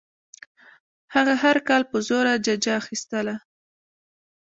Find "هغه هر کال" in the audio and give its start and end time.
1.13-1.83